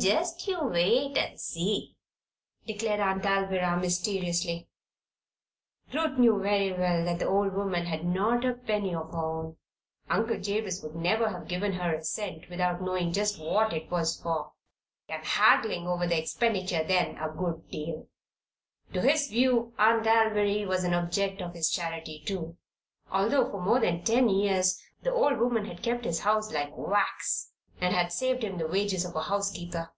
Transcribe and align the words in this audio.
Jest 0.00 0.46
you 0.46 0.62
wait 0.62 1.16
and 1.18 1.40
see," 1.40 1.96
declared 2.68 3.00
Aunt 3.00 3.24
Alvirah, 3.24 3.80
mysteriously. 3.80 4.68
Ruth 5.92 6.16
knew 6.18 6.38
very 6.40 6.72
well 6.72 7.04
that 7.06 7.18
the 7.18 7.26
old 7.26 7.52
woman 7.54 7.86
had 7.86 8.04
not 8.04 8.44
a 8.44 8.52
penny 8.52 8.94
of 8.94 9.10
her 9.10 9.16
own. 9.18 9.56
Uncle 10.08 10.38
Jabez 10.38 10.82
would 10.84 10.94
never 10.94 11.28
have 11.30 11.48
given 11.48 11.72
her 11.72 11.94
a 11.96 12.04
cent 12.04 12.48
without 12.50 12.80
knowing 12.82 13.12
just 13.14 13.40
what 13.40 13.72
it 13.72 13.90
was 13.90 14.20
for, 14.20 14.52
and 15.08 15.24
haggling 15.24 15.88
over 15.88 16.06
the 16.06 16.18
expenditure 16.22 16.84
then, 16.84 17.16
a 17.16 17.30
good 17.34 17.68
deal. 17.70 18.08
To 18.92 19.00
his 19.00 19.26
view, 19.28 19.72
Aunt 19.78 20.06
Alviry 20.06 20.64
was 20.66 20.84
an 20.84 20.94
object 20.94 21.40
of 21.42 21.54
his 21.54 21.70
charity, 21.70 22.22
too, 22.24 22.56
although 23.10 23.50
for 23.50 23.60
more 23.60 23.80
than 23.80 24.04
ten 24.04 24.28
years 24.28 24.80
the 25.02 25.12
old 25.14 25.38
woman 25.38 25.64
had 25.64 25.82
kept 25.82 26.04
his 26.04 26.20
house 26.20 26.52
like 26.52 26.76
wax 26.76 27.46
and 27.80 27.94
had 27.94 28.12
saved 28.12 28.42
him 28.42 28.58
the 28.58 28.66
wages 28.66 29.04
of 29.04 29.14
a 29.14 29.22
housekeeper. 29.22 29.88